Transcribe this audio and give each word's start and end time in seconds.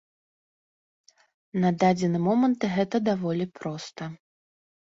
На 1.61 1.69
дадзены 1.85 2.19
момант 2.29 2.61
гэта 2.75 3.05
даволі 3.11 3.45
проста. 3.61 4.13